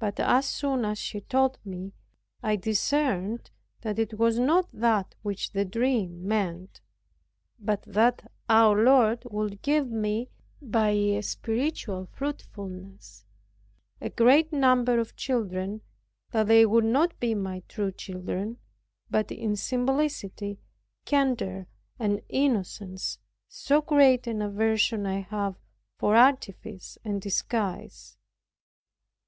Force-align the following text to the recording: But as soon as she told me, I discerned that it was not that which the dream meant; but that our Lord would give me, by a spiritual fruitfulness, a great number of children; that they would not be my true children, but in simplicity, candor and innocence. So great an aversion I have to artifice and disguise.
But 0.00 0.18
as 0.18 0.48
soon 0.48 0.84
as 0.84 0.98
she 0.98 1.20
told 1.20 1.60
me, 1.64 1.92
I 2.42 2.56
discerned 2.56 3.52
that 3.82 4.00
it 4.00 4.14
was 4.18 4.36
not 4.36 4.68
that 4.72 5.14
which 5.22 5.52
the 5.52 5.64
dream 5.64 6.26
meant; 6.26 6.80
but 7.60 7.82
that 7.84 8.32
our 8.48 8.74
Lord 8.74 9.22
would 9.30 9.62
give 9.62 9.88
me, 9.88 10.28
by 10.60 10.88
a 10.90 11.22
spiritual 11.22 12.06
fruitfulness, 12.06 13.24
a 14.00 14.10
great 14.10 14.52
number 14.52 14.98
of 14.98 15.14
children; 15.14 15.82
that 16.32 16.48
they 16.48 16.66
would 16.66 16.84
not 16.84 17.20
be 17.20 17.36
my 17.36 17.62
true 17.68 17.92
children, 17.92 18.58
but 19.08 19.30
in 19.30 19.54
simplicity, 19.54 20.58
candor 21.04 21.68
and 21.96 22.20
innocence. 22.28 23.20
So 23.46 23.80
great 23.82 24.26
an 24.26 24.42
aversion 24.42 25.06
I 25.06 25.20
have 25.20 25.54
to 26.00 26.06
artifice 26.06 26.98
and 27.04 27.22
disguise. 27.22 28.16